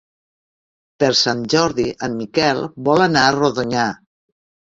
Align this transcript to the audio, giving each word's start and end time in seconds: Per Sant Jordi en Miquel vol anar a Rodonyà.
Per 1.03 1.09
Sant 1.19 1.43
Jordi 1.55 1.85
en 2.09 2.17
Miquel 2.23 2.63
vol 2.89 3.05
anar 3.09 3.27
a 3.29 3.35
Rodonyà. 3.39 3.87